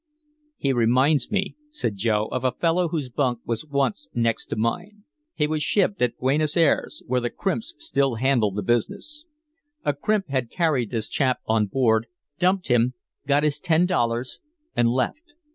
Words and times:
"He 0.57 0.73
reminds 0.73 1.29
me," 1.29 1.55
said 1.69 1.95
Joe, 1.95 2.27
"of 2.31 2.43
a 2.43 2.53
fellow 2.53 2.87
whose 2.87 3.07
bunk 3.11 3.41
was 3.45 3.67
once 3.67 4.07
next 4.15 4.47
to 4.47 4.55
mine. 4.55 5.03
He 5.35 5.45
was 5.45 5.61
shipped 5.61 6.01
at 6.01 6.17
Buenos 6.17 6.57
Ayres, 6.57 7.03
where 7.05 7.21
the 7.21 7.29
crimps 7.29 7.75
still 7.77 8.15
handle 8.15 8.49
the 8.49 8.63
business. 8.63 9.25
A 9.85 9.93
crimp 9.93 10.27
had 10.29 10.49
carried 10.49 10.89
this 10.89 11.07
chap 11.07 11.37
on 11.45 11.67
board, 11.67 12.07
dumped 12.39 12.67
him, 12.67 12.95
got 13.27 13.43
his 13.43 13.59
ten 13.59 13.85
dollars 13.85 14.39
and 14.75 14.89
left. 14.89 15.21